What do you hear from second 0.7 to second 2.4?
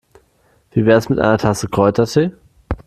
Wie wär's mit einer Tasse Kräutertee?